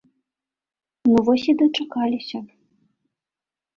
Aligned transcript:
Ну 1.11 1.19
вось 1.29 1.47
і 1.53 1.55
дачакаліся. 1.61 2.37